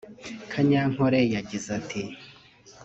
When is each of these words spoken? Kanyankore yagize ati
Kanyankore 0.51 1.19
yagize 1.35 1.67
ati 1.79 2.01